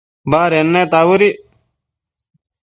baded 0.31 0.65
neta 0.73 0.99
bëdic 1.07 1.37